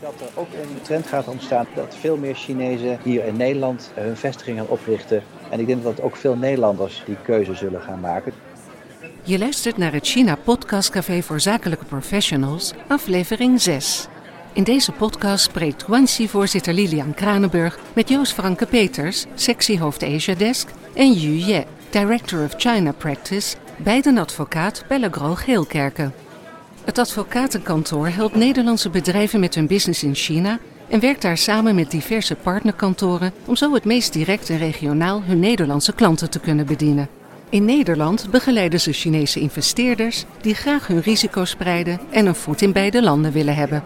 [0.00, 4.16] dat er ook een trend gaat ontstaan dat veel meer Chinezen hier in Nederland hun
[4.16, 5.22] vestigingen gaan oprichten.
[5.50, 8.32] En ik denk dat ook veel Nederlanders die keuze zullen gaan maken.
[9.22, 14.08] Je luistert naar het China Podcast Café voor Zakelijke Professionals, aflevering 6.
[14.52, 21.12] In deze podcast spreekt Guanxi-voorzitter Lilian Kranenburg met Joost Franke Peters, sectiehoofd Asia Desk, en
[21.12, 26.14] Yu Ye, Director of China Practice, beiden advocaat bij Legro Geelkerken.
[26.90, 30.58] Het advocatenkantoor helpt Nederlandse bedrijven met hun business in China
[30.88, 35.38] en werkt daar samen met diverse partnerkantoren om zo het meest direct en regionaal hun
[35.38, 37.08] Nederlandse klanten te kunnen bedienen.
[37.48, 42.72] In Nederland begeleiden ze Chinese investeerders die graag hun risico spreiden en een voet in
[42.72, 43.84] beide landen willen hebben.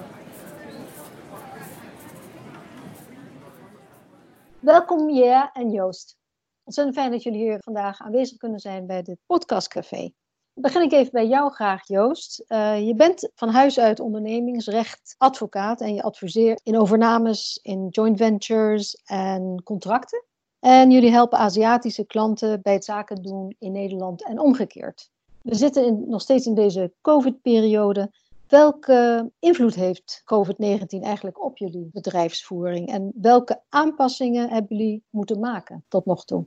[4.60, 6.16] Welkom Jea en Joost.
[6.64, 10.12] Ontzettend fijn dat jullie hier vandaag aanwezig kunnen zijn bij dit podcastcafé.
[10.56, 12.44] Begin ik even bij jou graag, Joost.
[12.48, 18.16] Uh, je bent van huis uit ondernemingsrecht advocaat en je adviseert in overnames, in joint
[18.16, 20.24] ventures en contracten.
[20.60, 25.10] En jullie helpen Aziatische klanten bij het zaken doen in Nederland en omgekeerd.
[25.42, 28.12] We zitten nog steeds in deze COVID-periode.
[28.48, 35.84] Welke invloed heeft COVID-19 eigenlijk op jullie bedrijfsvoering en welke aanpassingen hebben jullie moeten maken
[35.88, 36.46] tot nog toe?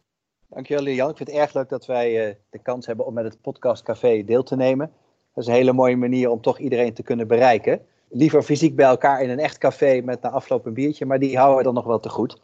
[0.50, 1.09] Dankjewel Jan.
[1.09, 4.23] Ik vind het erg leuk dat wij uh, de kans hebben om met het podcastcafé
[4.26, 4.92] deel te nemen.
[5.34, 7.81] Dat is een hele mooie manier om toch iedereen te kunnen bereiken.
[8.09, 11.38] Liever fysiek bij elkaar in een echt café met na afloop een biertje, maar die
[11.38, 12.42] houden we dan nog wel te goed.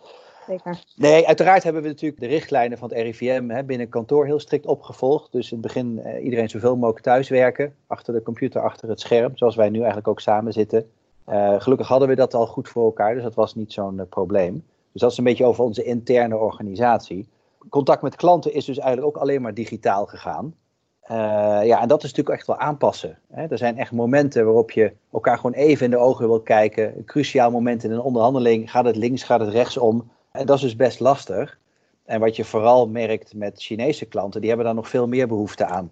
[0.47, 0.83] Zeker.
[0.95, 4.65] Nee, uiteraard hebben we natuurlijk de richtlijnen van het RIVM hè, binnen kantoor heel strikt
[4.65, 5.31] opgevolgd.
[5.31, 9.37] Dus in het begin uh, iedereen zoveel mogelijk thuiswerken, achter de computer, achter het scherm,
[9.37, 10.89] zoals wij nu eigenlijk ook samen zitten.
[11.29, 14.01] Uh, gelukkig hadden we dat al goed voor elkaar, dus dat was niet zo'n uh,
[14.09, 14.65] probleem.
[14.91, 17.27] Dus dat is een beetje over onze interne organisatie
[17.69, 20.55] contact met klanten is dus eigenlijk ook alleen maar digitaal gegaan.
[21.03, 21.17] Uh,
[21.63, 23.19] ja, en dat is natuurlijk echt wel aanpassen.
[23.31, 23.45] Hè.
[23.45, 26.97] Er zijn echt momenten waarop je elkaar gewoon even in de ogen wil kijken.
[26.97, 28.71] Een cruciaal moment in een onderhandeling.
[28.71, 30.11] Gaat het links, gaat het rechtsom?
[30.31, 31.57] En dat is dus best lastig.
[32.05, 35.65] En wat je vooral merkt met Chinese klanten, die hebben daar nog veel meer behoefte
[35.65, 35.91] aan.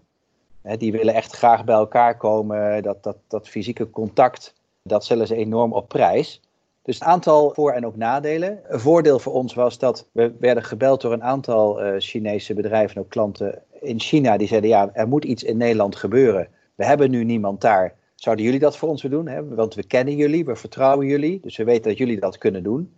[0.62, 2.84] Hè, die willen echt graag bij elkaar komen.
[2.84, 6.42] Dat, dat, dat fysieke contact, dat stellen ze enorm op prijs.
[6.84, 8.60] Dus een aantal voor- en ook nadelen.
[8.68, 12.96] Een voordeel voor ons was dat we werden gebeld door een aantal uh, Chinese bedrijven
[12.96, 14.38] en ook klanten in China.
[14.38, 16.48] Die zeiden, ja, er moet iets in Nederland gebeuren.
[16.76, 17.94] We hebben nu niemand daar.
[18.16, 19.34] Zouden jullie dat voor ons willen doen?
[19.34, 19.56] Hè?
[19.56, 21.40] Want we kennen jullie, we vertrouwen jullie.
[21.42, 22.94] Dus we weten dat jullie dat kunnen doen.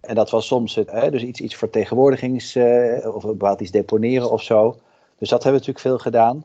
[0.00, 4.42] En dat was soms hè, dus iets, iets vertegenwoordigings- uh, of bepaald iets deponeren of
[4.42, 4.76] zo.
[5.18, 6.44] Dus dat hebben we natuurlijk veel gedaan.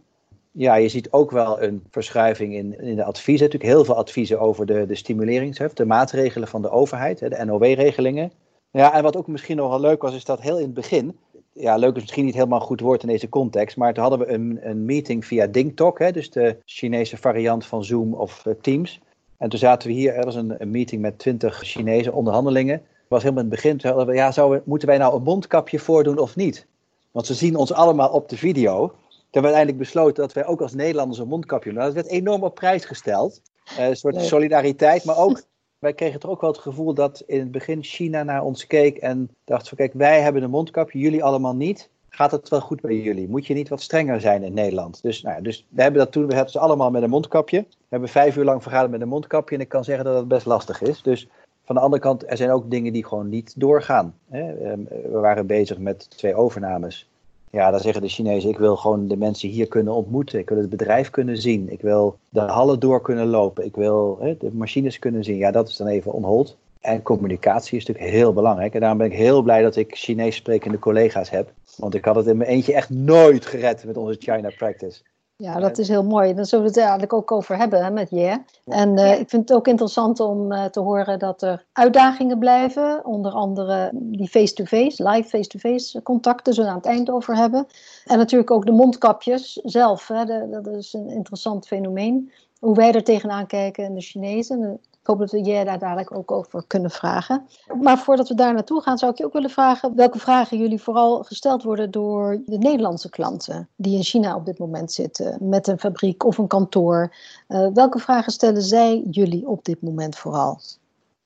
[0.56, 3.46] Ja, je ziet ook wel een verschuiving in, in de adviezen.
[3.46, 8.32] Natuurlijk heel veel adviezen over de, de stimuleringshef, de maatregelen van de overheid, de NOW-regelingen.
[8.72, 11.18] Ja, en wat ook misschien nog wel leuk was, is dat heel in het begin,
[11.54, 14.20] ja, leuk is misschien niet helemaal een goed woord in deze context, maar toen hadden
[14.20, 18.54] we een, een meeting via DingTalk, hè, dus de Chinese variant van Zoom of uh,
[18.62, 19.02] Teams.
[19.38, 22.82] En toen zaten we hier, er was een, een meeting met twintig Chinese onderhandelingen.
[23.08, 25.80] Was helemaal in het begin, toen hadden we, ja, zouden moeten wij nou een mondkapje
[25.80, 26.66] voordoen of niet?
[27.12, 28.94] Want ze zien ons allemaal op de video
[29.34, 31.80] hebben we uiteindelijk besloten dat wij ook als Nederlanders een mondkapje doen.
[31.80, 33.42] Nou, dat werd enorm op prijs gesteld.
[33.80, 35.42] Uh, een soort solidariteit, maar ook,
[35.80, 38.98] wij kregen toch ook wel het gevoel dat in het begin China naar ons keek
[38.98, 41.90] en dacht van kijk, wij hebben een mondkapje, jullie allemaal niet.
[42.10, 43.30] Gaat het wel goed bij jullie?
[43.30, 45.02] Moet je niet wat strenger zijn in Nederland?
[45.02, 47.60] Dus, nou, dus we hebben dat toen, we hebben ze allemaal met een mondkapje.
[47.60, 50.28] We hebben vijf uur lang vergaderd met een mondkapje en ik kan zeggen dat het
[50.28, 51.02] best lastig is.
[51.02, 51.28] Dus
[51.64, 54.16] van de andere kant, er zijn ook dingen die gewoon niet doorgaan.
[54.30, 54.56] Hè?
[54.86, 57.10] We waren bezig met twee overnames
[57.54, 60.40] ja, dan zeggen de Chinezen, ik wil gewoon de mensen hier kunnen ontmoeten.
[60.40, 61.72] Ik wil het bedrijf kunnen zien.
[61.72, 63.66] Ik wil de hallen door kunnen lopen.
[63.66, 65.38] Ik wil hè, de machines kunnen zien.
[65.38, 66.58] Ja, dat is dan even onhold.
[66.80, 68.74] En communicatie is natuurlijk heel belangrijk.
[68.74, 71.52] En daarom ben ik heel blij dat ik Chinees sprekende collega's heb.
[71.78, 75.02] Want ik had het in mijn eentje echt nooit gered met onze China Practice.
[75.44, 76.34] Ja, dat is heel mooi.
[76.34, 78.42] Daar zullen we het eigenlijk ook over hebben hè, met je.
[78.66, 83.06] En uh, ik vind het ook interessant om uh, te horen dat er uitdagingen blijven.
[83.06, 87.68] Onder andere die face-to-face, live face-to-face contacten, zullen we aan het eind over hebben.
[88.06, 90.08] En natuurlijk ook de mondkapjes zelf.
[90.08, 92.32] Hè, de, dat is een interessant fenomeen.
[92.60, 94.80] Hoe wij er tegenaan kijken en de Chinezen.
[95.04, 97.48] Ik hoop dat we jij daar dadelijk ook over kunnen vragen.
[97.82, 100.82] Maar voordat we daar naartoe gaan, zou ik je ook willen vragen welke vragen jullie
[100.82, 105.68] vooral gesteld worden door de Nederlandse klanten die in China op dit moment zitten, met
[105.68, 107.16] een fabriek of een kantoor.
[107.48, 110.60] Uh, welke vragen stellen zij jullie op dit moment vooral?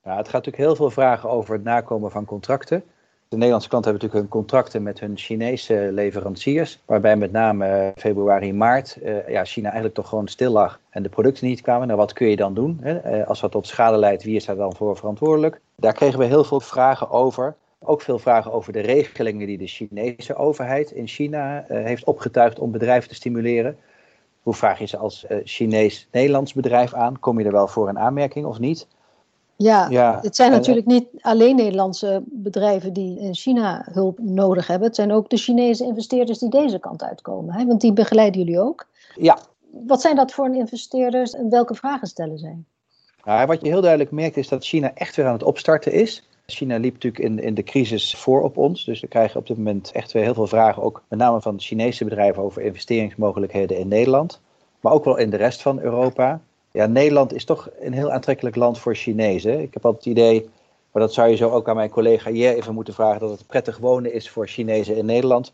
[0.04, 2.84] Ja, het gaat natuurlijk heel veel vragen over het nakomen van contracten.
[3.28, 8.52] De Nederlandse klanten hebben natuurlijk hun contracten met hun Chinese leveranciers, waarbij met name februari,
[8.52, 11.86] maart uh, ja, China eigenlijk toch gewoon stil lag en de producten niet kwamen.
[11.86, 12.80] Nou, wat kun je dan doen?
[12.84, 15.60] Uh, als dat tot schade leidt, wie is daar dan voor verantwoordelijk?
[15.76, 17.54] Daar kregen we heel veel vragen over.
[17.78, 22.70] Ook veel vragen over de regelingen die de Chinese overheid in China heeft opgetuigd om
[22.70, 23.76] bedrijven te stimuleren.
[24.42, 27.18] Hoe vraag je ze als Chinees-Nederlands bedrijf aan?
[27.18, 28.86] Kom je er wel voor een aanmerking of niet?
[29.60, 34.86] Ja, ja, het zijn natuurlijk niet alleen Nederlandse bedrijven die in China hulp nodig hebben.
[34.86, 37.54] Het zijn ook de Chinese investeerders die deze kant uitkomen.
[37.54, 37.66] Hè?
[37.66, 38.86] Want die begeleiden jullie ook.
[39.14, 39.38] Ja.
[39.86, 42.56] Wat zijn dat voor investeerders en welke vragen stellen zij?
[43.24, 46.28] Nou, wat je heel duidelijk merkt is dat China echt weer aan het opstarten is.
[46.46, 48.84] China liep natuurlijk in, in de crisis voor op ons.
[48.84, 51.60] Dus we krijgen op dit moment echt weer heel veel vragen, ook met name van
[51.60, 54.40] Chinese bedrijven, over investeringsmogelijkheden in Nederland.
[54.80, 56.40] Maar ook wel in de rest van Europa.
[56.78, 59.60] Ja, Nederland is toch een heel aantrekkelijk land voor Chinezen.
[59.60, 60.50] Ik heb altijd het idee,
[60.92, 63.46] maar dat zou je zo ook aan mijn collega hier even moeten vragen, dat het
[63.46, 65.52] prettig wonen is voor Chinezen in Nederland.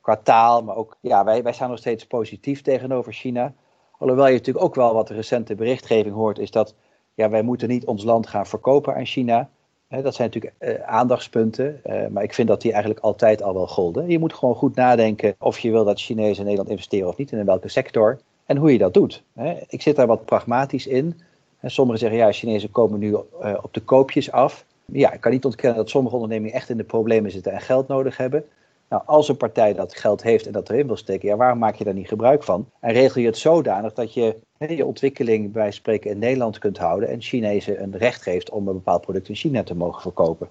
[0.00, 3.52] Qua taal, maar ook, ja, wij, wij staan nog steeds positief tegenover China.
[3.98, 6.74] Alhoewel je natuurlijk ook wel wat de recente berichtgeving hoort, is dat
[7.14, 9.48] ja, wij moeten niet ons land gaan verkopen aan China.
[9.88, 13.68] dat zijn natuurlijk uh, aandachtspunten, uh, maar ik vind dat die eigenlijk altijd al wel
[13.68, 14.08] golden.
[14.08, 17.32] Je moet gewoon goed nadenken of je wil dat Chinezen in Nederland investeren of niet
[17.32, 19.22] en in welke sector en hoe je dat doet.
[19.68, 21.20] Ik zit daar wat pragmatisch in.
[21.62, 23.18] Sommigen zeggen ja, Chinezen komen nu uh,
[23.62, 24.64] op de koopjes af.
[24.84, 27.88] Ja, ik kan niet ontkennen dat sommige ondernemingen echt in de problemen zitten en geld
[27.88, 28.44] nodig hebben.
[28.88, 31.74] Nou, als een partij dat geld heeft en dat erin wil steken, ja, waarom maak
[31.74, 32.68] je daar niet gebruik van?
[32.80, 37.08] En regel je het zodanig dat je je ontwikkeling bij spreken in Nederland kunt houden
[37.08, 40.48] en Chinezen een recht geeft om een bepaald product in China te mogen verkopen.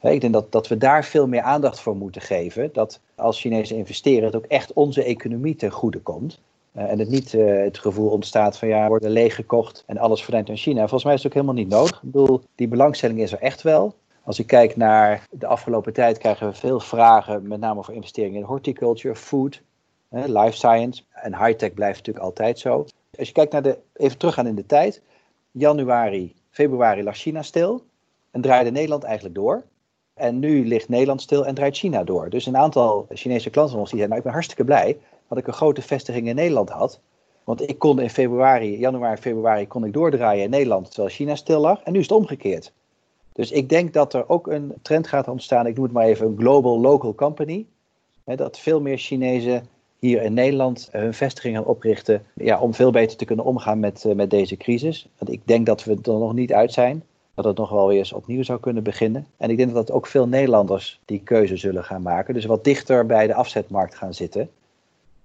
[0.00, 2.70] Ik denk dat, dat we daar veel meer aandacht voor moeten geven.
[2.72, 6.40] Dat als Chinezen investeren, het ook echt onze economie ten goede komt.
[6.76, 10.48] Uh, en het niet uh, het gevoel ontstaat van ja, worden leeggekocht en alles verdwijnt
[10.48, 10.80] aan China.
[10.80, 12.02] Volgens mij is het ook helemaal niet nodig.
[12.02, 13.94] Ik bedoel, die belangstelling is er echt wel.
[14.24, 18.40] Als ik kijk naar de afgelopen tijd, krijgen we veel vragen, met name voor investeringen
[18.40, 19.62] in horticulture, food,
[20.08, 21.02] eh, life science.
[21.10, 22.84] En high-tech blijft natuurlijk altijd zo.
[23.18, 25.02] Als je kijkt naar de, even teruggaan in de tijd,
[25.50, 27.84] januari, februari lag China stil
[28.30, 29.62] en draaide Nederland eigenlijk door.
[30.14, 32.30] En nu ligt Nederland stil en draait China door.
[32.30, 34.98] Dus een aantal Chinese klanten van ons die zeiden, nou ik ben hartstikke blij
[35.28, 37.00] dat ik een grote vestiging in Nederland had.
[37.44, 41.60] Want ik kon in februari, januari, februari kon ik doordraaien in Nederland terwijl China stil
[41.60, 41.82] lag.
[41.82, 42.72] En nu is het omgekeerd.
[43.32, 46.26] Dus ik denk dat er ook een trend gaat ontstaan, ik noem het maar even
[46.26, 47.66] een global local company.
[48.24, 49.68] Hè, dat veel meer Chinezen
[49.98, 54.04] hier in Nederland hun vestigingen gaan oprichten ja, om veel beter te kunnen omgaan met,
[54.06, 55.08] uh, met deze crisis.
[55.18, 57.04] Want ik denk dat we er nog niet uit zijn.
[57.34, 59.26] Dat het nog wel weer eens opnieuw zou kunnen beginnen.
[59.36, 62.34] En ik denk dat ook veel Nederlanders die keuze zullen gaan maken.
[62.34, 64.50] Dus wat dichter bij de afzetmarkt gaan zitten.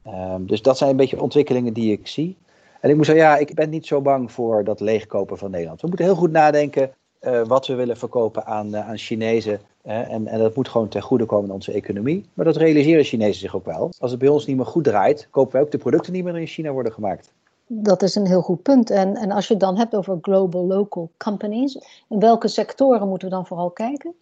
[0.07, 2.37] Um, dus dat zijn een beetje ontwikkelingen die ik zie.
[2.81, 5.81] En ik moet zeggen, ja, ik ben niet zo bang voor dat leegkopen van Nederland.
[5.81, 6.91] We moeten heel goed nadenken
[7.21, 9.59] uh, wat we willen verkopen aan, uh, aan Chinezen.
[9.85, 12.25] Uh, en, en dat moet gewoon ten goede komen in onze economie.
[12.33, 13.89] Maar dat realiseren Chinezen zich ook wel.
[13.99, 16.37] Als het bij ons niet meer goed draait, kopen wij ook de producten niet meer
[16.37, 17.31] in China worden gemaakt.
[17.67, 18.89] Dat is een heel goed punt.
[18.89, 21.79] En, en als je het dan hebt over global local companies,
[22.09, 24.13] in welke sectoren moeten we dan vooral kijken?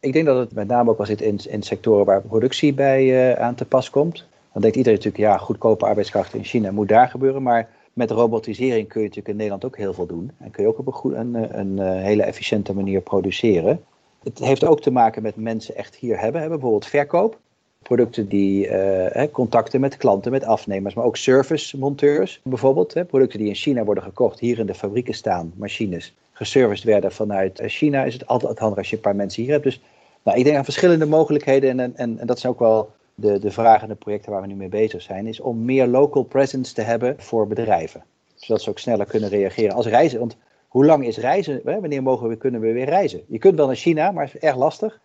[0.00, 3.38] Ik denk dat het met name ook wel zit in, in sectoren waar productie bij
[3.38, 4.24] aan te pas komt.
[4.52, 7.42] Dan denkt iedereen natuurlijk, ja, goedkope arbeidskrachten in China moet daar gebeuren.
[7.42, 10.30] Maar met robotisering kun je natuurlijk in Nederland ook heel veel doen.
[10.38, 13.84] En kun je ook op een, goed, een, een, eh, hele efficiënte manier produceren.
[14.22, 16.48] Het heeft ook te maken met mensen echt hier hebben.
[16.48, 17.38] Bijvoorbeeld verkoop.
[17.82, 22.94] Producten die uh, contacten met klanten, met afnemers, maar ook servicemonteurs bijvoorbeeld.
[22.94, 27.12] Hè, producten die in China worden gekocht, hier in de fabrieken staan, machines, geserviced werden
[27.12, 28.04] vanuit eh, China.
[28.04, 29.64] Is het altijd handig als je een paar mensen hier hebt.
[29.64, 29.80] Dus
[30.22, 33.50] nou, ik denk aan verschillende mogelijkheden en, en, en dat zijn ook wel de, de
[33.50, 36.74] vragen en de projecten waar we nu mee bezig zijn, is om meer local presence
[36.74, 38.04] te hebben voor bedrijven.
[38.34, 40.18] Zodat ze ook sneller kunnen reageren als reizen.
[40.18, 40.36] Want
[40.68, 41.60] hoe lang is reizen?
[41.64, 43.22] Wanneer mogen we, kunnen we weer reizen?
[43.28, 45.00] Je kunt wel naar China, maar het is erg lastig.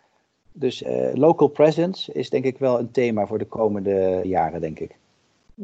[0.52, 4.78] Dus uh, local presence is denk ik wel een thema voor de komende jaren, denk
[4.78, 4.96] ik.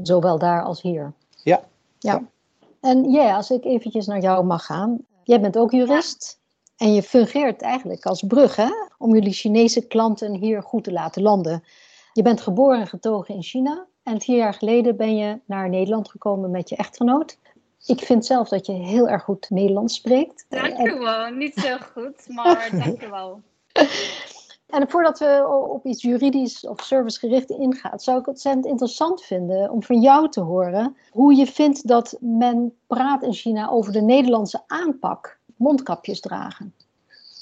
[0.03, 1.13] Zowel daar als hier.
[1.43, 1.63] Ja.
[1.99, 2.23] Ja.
[2.81, 4.99] En ja, als ik eventjes naar jou mag gaan.
[5.25, 6.41] Jij bent ook jurist.
[6.77, 11.23] En je fungeert eigenlijk als brug hè, om jullie Chinese klanten hier goed te laten
[11.23, 11.63] landen.
[12.13, 16.11] Je bent geboren en getogen in China en vier jaar geleden ben je naar Nederland
[16.11, 17.39] gekomen met je echtgenoot.
[17.87, 20.47] Ik vind zelf dat je heel erg goed Nederlands spreekt.
[20.49, 21.31] Dank je wel.
[21.31, 23.41] Niet zo goed, maar dank je wel.
[24.67, 29.71] En voordat we op iets juridisch of servicegericht ingaan, zou ik het ontzettend interessant vinden
[29.71, 34.01] om van jou te horen hoe je vindt dat men praat in China over de
[34.03, 36.75] Nederlandse aanpak mondkapjes dragen.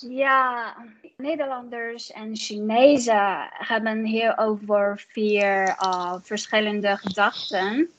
[0.09, 0.75] Ja,
[1.17, 7.91] Nederlanders en Chinezen hebben hierover vier uh, verschillende gedachten.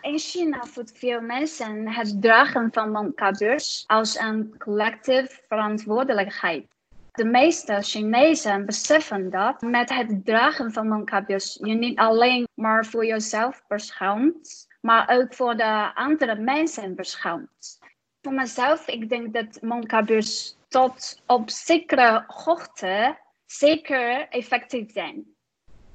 [0.00, 6.66] In China voelt veel mensen het dragen van mondkapjes als een collectieve verantwoordelijkheid.
[7.12, 13.06] De meeste Chinezen beseffen dat met het dragen van mondkapjes je niet alleen maar voor
[13.06, 17.78] jezelf beschermt, maar ook voor de andere mensen beschermt.
[18.24, 25.24] Voor mezelf, ik denk dat mondkapjes tot op zekere hoogte zeker effectief zijn.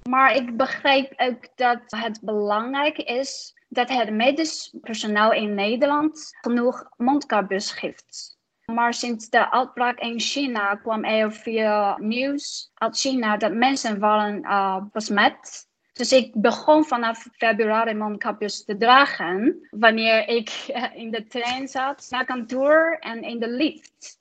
[0.10, 6.90] Maar ik begrijp ook dat het belangrijk is dat het medisch personeel in Nederland genoeg
[6.98, 8.38] mondkapjes geeft.
[8.66, 14.44] Maar sinds de uitbraak in China kwam er veel nieuws uit China dat mensen waren
[14.44, 15.69] uh, besmet.
[16.00, 20.50] Dus ik begon vanaf februari mondkapjes te dragen wanneer ik
[20.94, 24.20] in de trein zat naar kantoor en in de lift.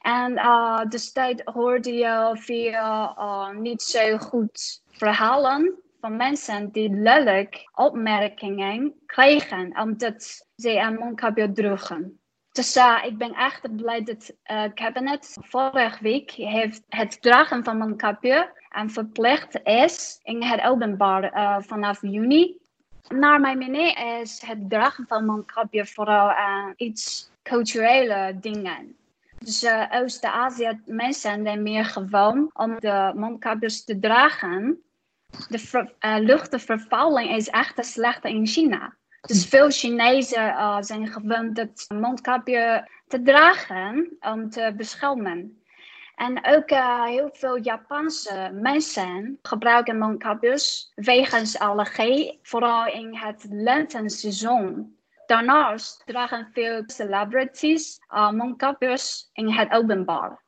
[0.00, 0.80] En uh,
[1.44, 10.46] hoorde je veel uh, niet zo goed verhalen van mensen die lelijk opmerkingen kregen omdat
[10.56, 12.20] ze een mondkapje droegen.
[12.52, 17.78] Dus uh, ik ben echt blij dat het kabinet vorige week heeft het dragen van
[17.78, 21.30] mondkapje en verplicht is in het openbaar
[21.64, 22.56] vanaf juni.
[23.08, 26.34] Naar mijn mening is het dragen van mondkapje vooral
[26.76, 28.96] iets culturele dingen.
[29.38, 34.82] Dus uh, Oost-Azië mensen zijn meer gewoon om de mondkapjes te dragen.
[35.48, 38.94] De ver, uh, luchtvervuiling is echt slecht in China.
[39.20, 45.62] Dus veel Chinezen uh, zijn gewend het mondkapje te dragen om te beschermen.
[46.16, 46.70] En ook
[47.04, 54.96] heel veel Japanse mensen gebruiken mondkapjes wegens allergie, vooral in het lentenseizoen.
[55.26, 58.32] Daarnaast dragen veel celebrities uh,
[59.32, 60.44] in het openbaar.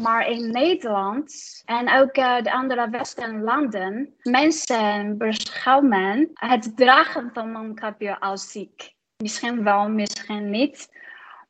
[0.00, 8.20] Maar in Nederland en ook uh, de andere westenlanden, mensen beschouwen het dragen van mondkapje
[8.20, 8.94] als ziek.
[9.16, 10.91] Misschien wel, misschien niet.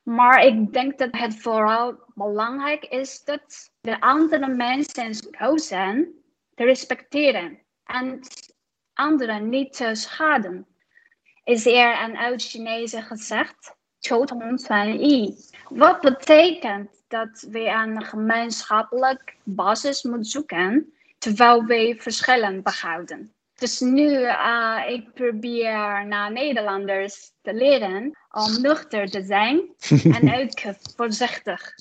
[0.03, 6.23] Maar ik denk dat het vooral belangrijk is dat de andere mensen kozen
[6.55, 8.19] te respecteren en
[8.93, 10.67] anderen niet te schaden
[11.43, 15.35] is er een oud-Chinese gezegd, yi.
[15.69, 23.33] Wat betekent dat we een gemeenschappelijk basis moeten zoeken, terwijl we verschillen behouden.
[23.55, 29.61] Dus nu, uh, ik probeer naar Nederlanders te leren om nuchter te zijn
[30.19, 31.75] en ook voorzichtig.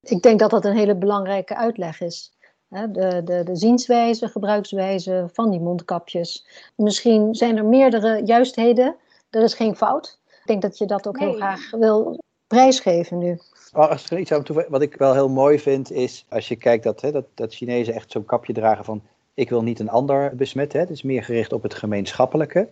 [0.00, 2.32] Ik denk dat dat een hele belangrijke uitleg is.
[2.68, 6.46] De, de, de zienswijze, gebruikswijze van die mondkapjes.
[6.76, 8.96] Misschien zijn er meerdere juistheden.
[9.30, 10.18] Er is geen fout.
[10.26, 13.38] Ik denk dat je dat ook heel graag wil prijsgeven nu.
[13.72, 16.84] Als er iets aan toe, wat ik wel heel mooi vind, is als je kijkt
[16.84, 19.02] dat, hè, dat, dat Chinezen echt zo'n kapje dragen van
[19.34, 20.80] ik wil niet een ander besmetten.
[20.80, 22.68] Het is meer gericht op het gemeenschappelijke.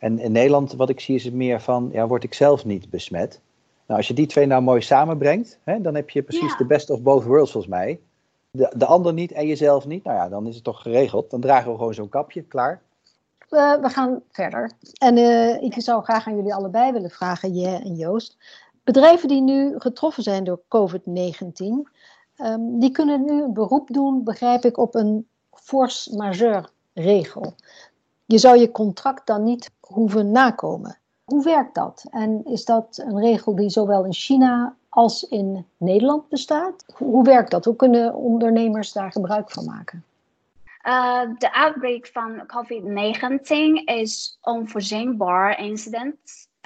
[0.00, 2.90] En in Nederland, wat ik zie, is het meer van ja, word ik zelf niet
[2.90, 3.40] besmet.
[3.86, 6.90] Nou, als je die twee nou mooi samenbrengt, hè, dan heb je precies de best
[6.90, 8.00] of both worlds volgens mij
[8.50, 11.30] de, de ander niet en jezelf niet, nou ja, dan is het toch geregeld.
[11.30, 12.82] Dan dragen we gewoon zo'n kapje, klaar.
[13.50, 14.70] Uh, we gaan verder.
[14.98, 18.36] En uh, ik zou graag aan jullie allebei willen vragen, Je en Joost.
[18.84, 21.84] Bedrijven die nu getroffen zijn door COVID-19, um,
[22.36, 27.54] ehm, die kunnen nu een beroep doen, begrijp ik, op een force majeure regel.
[28.30, 30.98] Je zou je contract dan niet hoeven nakomen.
[31.24, 32.04] Hoe werkt dat?
[32.10, 36.84] En is dat een regel die zowel in China als in Nederland bestaat?
[36.94, 37.64] Hoe werkt dat?
[37.64, 40.04] Hoe kunnen ondernemers daar gebruik van maken?
[40.86, 46.18] Uh, de outbreak van COVID-19 is onvoorzienbaar incident.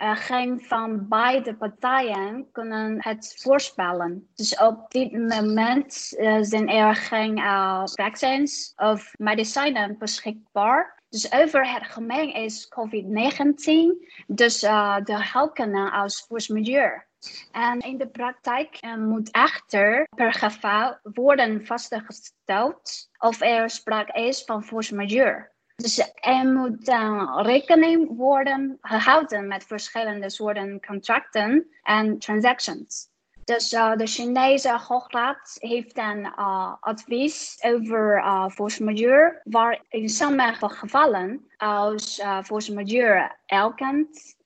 [0.03, 4.29] Uh, geen van beide partijen kunnen het voorspellen.
[4.35, 7.39] Dus op dit moment uh, zijn er geen
[7.85, 11.03] vaccins of medicijnen beschikbaar.
[11.15, 14.61] Dus over het gemeen is COVID-19 dus
[15.05, 17.05] de helkenen als majeure.
[17.53, 24.45] En in de praktijk uh, moet echter per geval worden vastgesteld of er sprake is
[24.45, 25.51] van majeure.
[25.77, 33.09] Dus er moet dan rekening worden gehouden met verschillende soorten contracten en transactions.
[33.45, 40.09] Dus uh, de Chinese Hoograad heeft een uh, advies over uh, force majeure, waar in
[40.09, 43.37] sommige gevallen als force majeure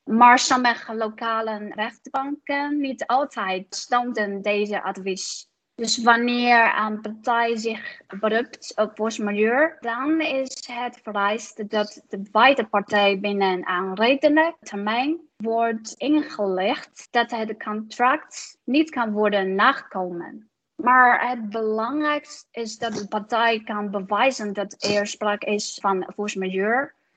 [0.08, 5.47] maar sommige lokale rechtbanken niet altijd stonden deze advies.
[5.78, 12.66] Dus wanneer een partij zich beroept op force dan is het vereist dat de beide
[12.66, 20.50] partijen binnen een redelijk termijn wordt ingelegd dat het contract niet kan worden nagekomen.
[20.82, 26.38] Maar het belangrijkste is dat de partij kan bewijzen dat er sprake is van force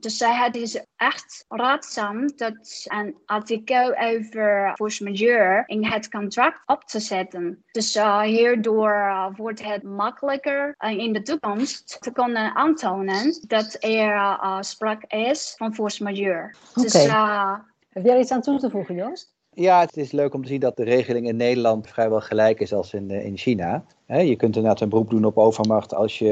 [0.03, 6.83] dus het is echt raadzaam dat een artikel over force majeure in het contract op
[6.83, 7.63] te zetten.
[7.71, 13.77] Dus uh, hierdoor uh, wordt het makkelijker uh, in de toekomst te kunnen aantonen dat
[13.79, 16.53] er sprake is van force majeure.
[16.75, 16.83] Okay.
[16.83, 17.03] Dus,
[17.89, 19.33] Heb jij iets aan toe te voegen, Joost?
[19.55, 22.73] Ja, het is leuk om te zien dat de regeling in Nederland vrijwel gelijk is
[22.73, 23.83] als in, in China.
[24.07, 26.25] je kunt inderdaad een beroep doen op overmacht als je,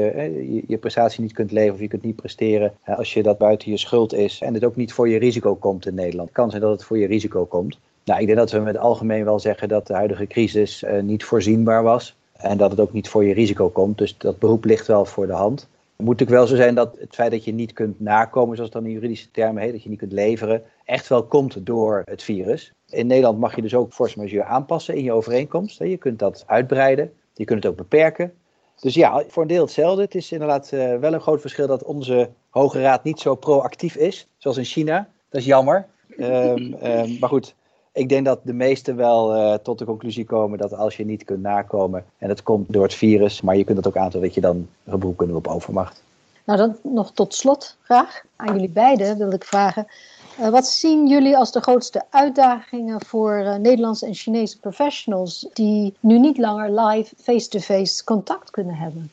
[0.50, 2.72] je, je prestatie niet kunt leveren of je kunt niet presteren.
[2.84, 5.86] als je dat buiten je schuld is en het ook niet voor je risico komt
[5.86, 6.28] in Nederland.
[6.28, 7.78] Het kan zijn dat het voor je risico komt.
[8.04, 11.24] Nou, ik denk dat we met algemeen wel zeggen dat de huidige crisis uh, niet
[11.24, 12.16] voorzienbaar was.
[12.32, 13.98] En dat het ook niet voor je risico komt.
[13.98, 15.60] Dus dat beroep ligt wel voor de hand.
[15.60, 18.72] Het moet natuurlijk wel zo zijn dat het feit dat je niet kunt nakomen, zoals
[18.72, 22.02] het dan in juridische termen heet, dat je niet kunt leveren, echt wel komt door
[22.04, 22.72] het virus.
[22.90, 25.78] In Nederland mag je dus ook force majeure aanpassen in je overeenkomst.
[25.78, 28.32] Je kunt dat uitbreiden, je kunt het ook beperken.
[28.80, 30.02] Dus ja, voor een deel hetzelfde.
[30.02, 33.96] Het is inderdaad uh, wel een groot verschil dat onze Hoge Raad niet zo proactief
[33.96, 35.08] is, zoals in China.
[35.28, 35.86] Dat is jammer.
[36.18, 37.54] Um, um, maar goed,
[37.92, 41.24] ik denk dat de meesten wel uh, tot de conclusie komen dat als je niet
[41.24, 44.34] kunt nakomen en het komt door het virus, maar je kunt het ook aantonen dat
[44.34, 46.02] je dan beroep kunt op overmacht.
[46.44, 49.86] Nou, dan nog tot slot graag aan jullie beiden wil ik vragen.
[50.38, 55.94] Uh, wat zien jullie als de grootste uitdagingen voor uh, Nederlandse en Chinese professionals die
[56.00, 59.10] nu niet langer live face-to-face contact kunnen hebben?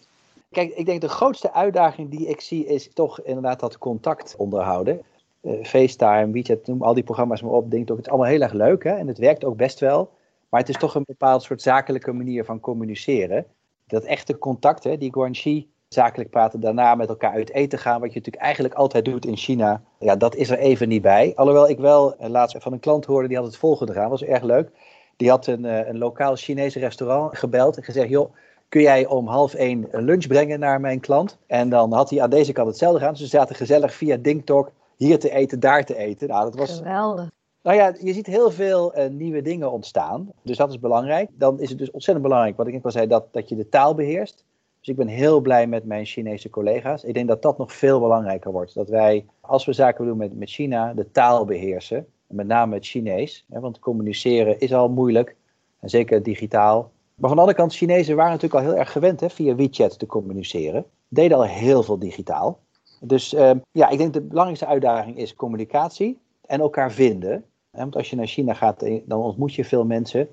[0.51, 5.01] Kijk, ik denk de grootste uitdaging die ik zie is toch inderdaad dat contact onderhouden.
[5.41, 7.71] Uh, FaceTime, WeChat, noem al die programma's maar op.
[7.71, 8.91] Denk ook, het is allemaal heel erg leuk hè?
[8.91, 10.09] en het werkt ook best wel.
[10.49, 13.45] Maar het is toch een bepaald soort zakelijke manier van communiceren.
[13.87, 18.09] Dat echte contact, hè, die Guanxi zakelijk praten, daarna met elkaar uit eten gaan, wat
[18.09, 21.33] je natuurlijk eigenlijk altijd doet in China, ja, dat is er even niet bij.
[21.35, 24.23] Alhoewel ik wel uh, laatst van een klant hoorde, die had het volgende gedaan, was
[24.23, 24.71] erg leuk.
[25.15, 28.33] Die had een, uh, een lokaal Chinese restaurant gebeld en gezegd, joh,
[28.69, 31.37] kun jij om half één een lunch brengen naar mijn klant?
[31.47, 33.13] En dan had hij aan deze kant hetzelfde gedaan.
[33.13, 36.27] Dus ze zaten gezellig via DingTalk hier te eten, daar te eten.
[36.27, 36.77] Nou, dat was...
[36.77, 37.29] Geweldig.
[37.63, 40.31] Nou ja, je ziet heel veel uh, nieuwe dingen ontstaan.
[40.41, 41.29] Dus dat is belangrijk.
[41.33, 43.95] Dan is het dus ontzettend belangrijk, wat ik al zei, dat, dat je de taal
[43.95, 44.45] beheerst.
[44.87, 47.03] Dus ik ben heel blij met mijn Chinese collega's.
[47.03, 48.73] Ik denk dat dat nog veel belangrijker wordt.
[48.73, 52.07] Dat wij, als we zaken doen met, met China, de taal beheersen.
[52.27, 53.45] Met name het Chinees.
[53.49, 55.35] Hè, want communiceren is al moeilijk.
[55.79, 56.91] En zeker digitaal.
[57.15, 59.99] Maar van de andere kant, Chinezen waren natuurlijk al heel erg gewend hè, via WeChat
[59.99, 60.85] te communiceren.
[61.07, 62.59] Deden al heel veel digitaal.
[62.99, 67.43] Dus uh, ja, ik denk de belangrijkste uitdaging is communicatie en elkaar vinden.
[67.69, 70.27] Want als je naar China gaat, dan ontmoet je veel mensen.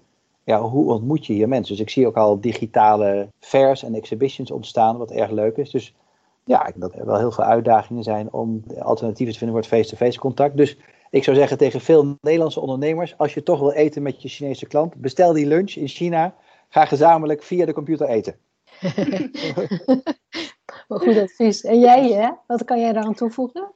[0.45, 1.77] Ja, hoe ontmoet je hier mensen?
[1.77, 5.71] Dus ik zie ook al digitale fairs en exhibitions ontstaan, wat erg leuk is.
[5.71, 5.95] Dus
[6.45, 9.67] ja, ik denk dat er wel heel veel uitdagingen zijn om alternatieven te vinden voor
[9.67, 10.57] het face-to-face contact.
[10.57, 10.77] Dus
[11.11, 14.67] ik zou zeggen tegen veel Nederlandse ondernemers, als je toch wil eten met je Chinese
[14.67, 16.35] klant, bestel die lunch in China.
[16.69, 18.37] Ga gezamenlijk via de computer eten.
[20.89, 21.65] Goed advies.
[21.65, 22.31] En jij, hè?
[22.47, 23.73] Wat kan jij daaraan toevoegen?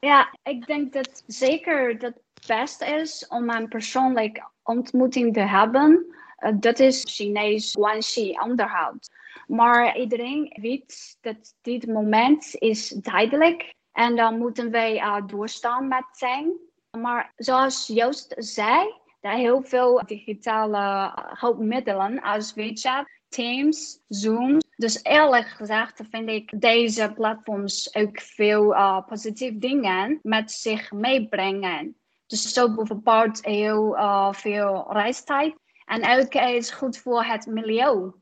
[0.00, 6.06] Ja, ik denk dat zeker dat het best is om een persoonlijke ontmoeting te hebben.
[6.38, 9.10] Uh, dat is Chinees guanxi onderhoud.
[9.46, 16.04] Maar iedereen weet dat dit moment is tijdelijk en dan moeten wij uh, doorstaan met
[16.12, 16.52] zijn.
[16.98, 24.58] Maar zoals Joost zei, er heel veel digitale hulpmiddelen als WeChat, Teams, Zoom.
[24.76, 28.74] Dus eerlijk gezegd vind ik deze platforms ook veel
[29.08, 31.99] positieve dingen met zich meebrengen.
[32.30, 35.54] Dus zo bijvoorbeeld heel uh, veel reistijd.
[35.84, 38.12] En ook is goed voor het milieu.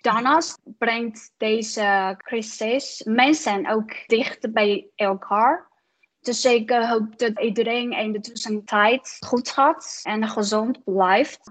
[0.00, 5.68] Daarnaast brengt deze crisis mensen ook dichter bij elkaar.
[6.20, 11.50] Dus ik hoop dat iedereen in de tussentijd goed gaat en gezond blijft.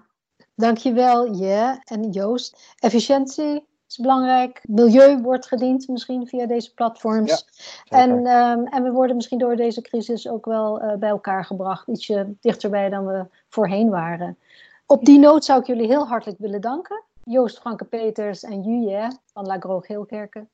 [0.56, 2.75] Dankjewel, Je en Joost.
[2.79, 4.62] Efficiëntie is belangrijk.
[4.67, 7.45] Milieu wordt gediend misschien via deze platforms.
[7.84, 11.45] Ja, en, um, en we worden misschien door deze crisis ook wel uh, bij elkaar
[11.45, 11.88] gebracht.
[11.88, 14.38] Ietsje dichterbij dan we voorheen waren.
[14.86, 17.03] Op die noot zou ik jullie heel hartelijk willen danken.
[17.23, 20.49] Joost Franke Peters en Juje van Lagro Geelkerken.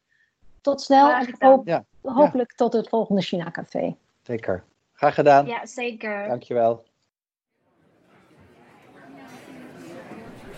[0.61, 1.83] Tot snel en hoop, ja.
[2.01, 3.95] hopelijk tot het volgende China Café.
[4.21, 4.63] Zeker.
[4.93, 5.45] Graag gedaan.
[5.45, 6.27] Ja, zeker.
[6.27, 6.83] Dankjewel.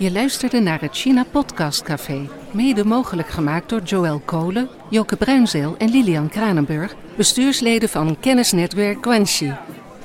[0.02, 5.76] Je luisterde naar het China Podcast Café, mede mogelijk gemaakt door Joël Kolen, Joke Bruinzeel
[5.78, 9.54] en Lilian Kranenburg, bestuursleden van kennisnetwerk Guanxi.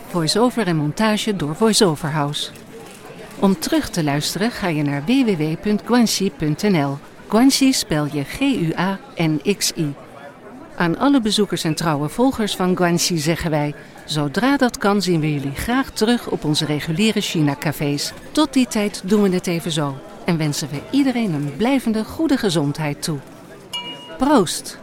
[0.09, 2.51] Voice-over en montage door VoiceOver House.
[3.39, 6.99] Om terug te luisteren ga je naar www.guanxi.nl.
[7.29, 9.95] Guanxi spel je G-U-A-N-X-I.
[10.77, 15.33] Aan alle bezoekers en trouwe volgers van Guanxi zeggen wij: zodra dat kan, zien we
[15.33, 18.13] jullie graag terug op onze reguliere China-cafés.
[18.33, 22.37] Tot die tijd doen we het even zo en wensen we iedereen een blijvende goede
[22.37, 23.19] gezondheid toe.
[24.19, 24.79] Proost!